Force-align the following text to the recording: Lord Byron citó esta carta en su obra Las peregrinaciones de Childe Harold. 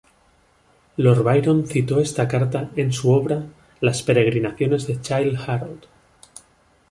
Lord 0.97 1.23
Byron 1.23 1.67
citó 1.67 1.99
esta 1.99 2.27
carta 2.27 2.71
en 2.75 2.91
su 2.91 3.11
obra 3.11 3.43
Las 3.81 4.01
peregrinaciones 4.01 4.87
de 4.87 4.99
Childe 4.99 5.37
Harold. 5.45 5.83